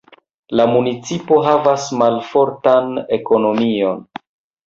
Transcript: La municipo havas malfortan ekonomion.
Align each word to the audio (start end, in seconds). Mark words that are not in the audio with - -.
La 0.59 0.63
municipo 0.69 1.35
havas 1.47 1.85
malfortan 2.01 2.89
ekonomion. 3.19 4.01